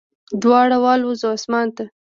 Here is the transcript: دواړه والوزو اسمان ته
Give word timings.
دواړه 0.41 0.77
والوزو 0.85 1.27
اسمان 1.37 1.67
ته 1.75 1.83